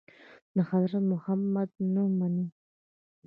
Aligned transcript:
د 0.55 0.57
حضرت 0.69 1.03
محمد 1.11 1.69
نه 1.93 2.03
مني. 2.17 2.47